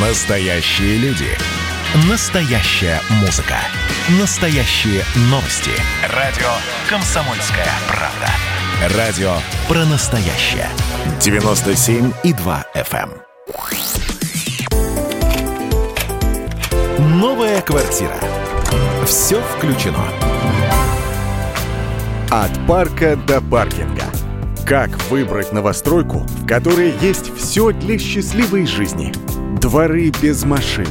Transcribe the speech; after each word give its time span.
Настоящие 0.00 0.96
люди. 0.98 1.26
Настоящая 2.08 3.00
музыка. 3.20 3.56
Настоящие 4.20 5.02
новости. 5.22 5.72
Радио 6.14 6.46
«Комсомольская 6.88 7.66
правда». 7.88 8.96
Радио 8.96 9.32
про 9.66 9.84
настоящее. 9.86 10.68
97,2 11.18 12.64
FM. 12.76 13.10
эм. 17.00 17.18
Новая 17.18 17.60
квартира. 17.62 18.20
Все 19.04 19.42
включено. 19.42 20.04
От 22.30 22.66
парка 22.68 23.16
до 23.16 23.40
паркинга. 23.40 24.04
Как 24.64 24.90
выбрать 25.10 25.52
новостройку, 25.52 26.18
в 26.18 26.46
которой 26.46 26.94
есть 27.00 27.36
все 27.36 27.72
для 27.72 27.98
счастливой 27.98 28.64
жизни? 28.64 29.12
Дворы 29.60 30.12
без 30.22 30.44
машин. 30.44 30.86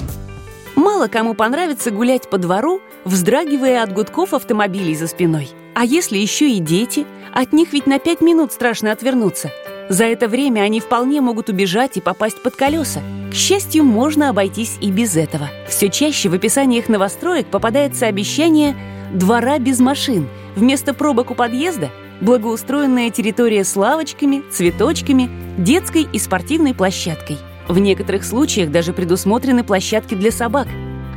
Мало 0.75 1.07
кому 1.07 1.35
понравится 1.35 1.89
гулять 1.89 2.29
по 2.29 2.37
двору, 2.37 2.81
вздрагивая 3.05 3.81
от 3.81 3.93
гудков 3.93 4.33
автомобилей 4.33 4.93
за 4.93 5.07
спиной. 5.07 5.51
А 5.73 5.85
если 5.85 6.17
еще 6.17 6.49
и 6.49 6.59
дети? 6.59 7.05
От 7.33 7.53
них 7.53 7.71
ведь 7.71 7.87
на 7.87 7.97
пять 7.97 8.19
минут 8.19 8.51
страшно 8.51 8.91
отвернуться. 8.91 9.51
За 9.87 10.03
это 10.03 10.27
время 10.27 10.61
они 10.61 10.81
вполне 10.81 11.21
могут 11.21 11.47
убежать 11.47 11.95
и 11.95 12.01
попасть 12.01 12.43
под 12.43 12.57
колеса. 12.57 12.99
К 13.31 13.33
счастью, 13.33 13.85
можно 13.85 14.27
обойтись 14.27 14.77
и 14.81 14.91
без 14.91 15.15
этого. 15.15 15.47
Все 15.69 15.87
чаще 15.87 16.27
в 16.27 16.33
описаниях 16.33 16.89
новостроек 16.89 17.47
попадается 17.47 18.07
обещание 18.07 18.75
«двора 19.13 19.59
без 19.59 19.79
машин». 19.79 20.27
Вместо 20.57 20.93
пробок 20.93 21.31
у 21.31 21.35
подъезда– 21.35 21.89
благоустроенная 22.19 23.11
территория 23.11 23.63
с 23.63 23.77
лавочками, 23.77 24.43
цветочками, 24.51 25.29
детской 25.57 26.05
и 26.11 26.19
спортивной 26.19 26.73
площадкой. 26.73 27.37
В 27.67 27.79
некоторых 27.79 28.23
случаях 28.23 28.71
даже 28.71 28.93
предусмотрены 28.93 29.63
площадки 29.63 30.15
для 30.15 30.31
собак. 30.31 30.67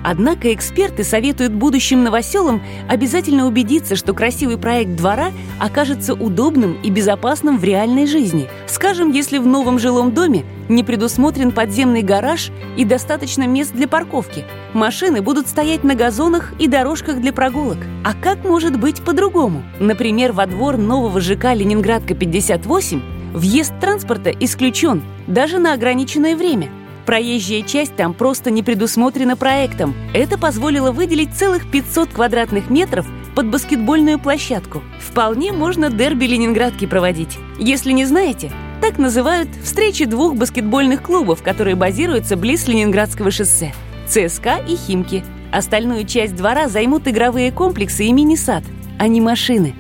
Однако 0.02 0.52
эксперты 0.54 1.04
советуют 1.04 1.52
будущим 1.52 2.02
новоселам 2.02 2.62
обязательно 2.88 3.46
убедиться, 3.46 3.96
что 3.96 4.14
красивый 4.14 4.56
проект 4.56 4.96
двора 4.96 5.30
окажется 5.58 6.14
удобным 6.14 6.78
и 6.82 6.90
безопасным 6.90 7.58
в 7.58 7.64
реальной 7.64 8.06
жизни. 8.06 8.48
Скажем, 8.66 9.12
если 9.12 9.38
в 9.38 9.46
новом 9.46 9.78
жилом 9.78 10.12
доме 10.12 10.44
не 10.68 10.84
предусмотрен 10.84 11.52
подземный 11.52 12.02
гараж 12.02 12.50
и 12.76 12.84
достаточно 12.84 13.46
мест 13.46 13.72
для 13.74 13.88
парковки. 13.88 14.44
Машины 14.72 15.20
будут 15.20 15.48
стоять 15.48 15.84
на 15.84 15.94
газонах 15.94 16.54
и 16.58 16.66
дорожках 16.66 17.20
для 17.20 17.32
прогулок. 17.32 17.78
А 18.04 18.14
как 18.14 18.44
может 18.44 18.78
быть 18.78 19.02
по-другому? 19.02 19.62
Например, 19.80 20.32
во 20.32 20.46
двор 20.46 20.78
нового 20.78 21.20
ЖК 21.20 21.52
«Ленинградка 21.54 22.14
58» 22.14 23.19
въезд 23.32 23.72
транспорта 23.80 24.30
исключен 24.30 25.02
даже 25.26 25.58
на 25.58 25.72
ограниченное 25.74 26.36
время. 26.36 26.68
Проезжая 27.06 27.62
часть 27.62 27.96
там 27.96 28.14
просто 28.14 28.50
не 28.50 28.62
предусмотрена 28.62 29.36
проектом. 29.36 29.94
Это 30.14 30.38
позволило 30.38 30.92
выделить 30.92 31.34
целых 31.34 31.70
500 31.70 32.10
квадратных 32.10 32.70
метров 32.70 33.06
под 33.34 33.46
баскетбольную 33.50 34.18
площадку. 34.18 34.82
Вполне 35.00 35.52
можно 35.52 35.90
дерби 35.90 36.26
Ленинградки 36.26 36.86
проводить. 36.86 37.38
Если 37.58 37.92
не 37.92 38.04
знаете, 38.04 38.52
так 38.80 38.98
называют 38.98 39.48
встречи 39.62 40.04
двух 40.04 40.36
баскетбольных 40.36 41.02
клубов, 41.02 41.42
которые 41.42 41.76
базируются 41.76 42.36
близ 42.36 42.68
Ленинградского 42.68 43.30
шоссе– 43.30 43.72
ЦСКА 44.08 44.58
и 44.66 44.76
Химки. 44.76 45.24
Остальную 45.52 46.04
часть 46.06 46.36
двора 46.36 46.68
займут 46.68 47.08
игровые 47.08 47.52
комплексы 47.52 48.04
и 48.04 48.12
мини-сад, 48.12 48.64
а 48.98 49.08
не 49.08 49.20
машины. 49.20 49.74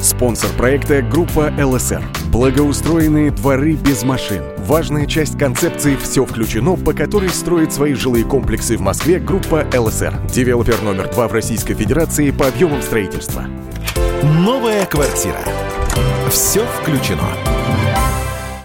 Спонсор 0.00 0.50
проекта– 0.56 1.02
группа 1.10 1.52
ЛСР. 1.58 2.17
Благоустроенные 2.30 3.30
дворы 3.30 3.72
без 3.72 4.02
машин. 4.02 4.42
Важная 4.58 5.06
часть 5.06 5.38
концепции 5.38 5.96
«Все 5.96 6.26
включено», 6.26 6.76
по 6.76 6.92
которой 6.92 7.30
строит 7.30 7.72
свои 7.72 7.94
жилые 7.94 8.24
комплексы 8.24 8.76
в 8.76 8.82
Москве 8.82 9.18
группа 9.18 9.66
ЛСР. 9.74 10.14
Девелопер 10.30 10.82
номер 10.82 11.10
два 11.10 11.26
в 11.26 11.32
Российской 11.32 11.72
Федерации 11.72 12.30
по 12.30 12.46
объемам 12.46 12.82
строительства. 12.82 13.46
Новая 14.22 14.84
квартира. 14.84 15.40
Все 16.30 16.66
включено. 16.82 17.28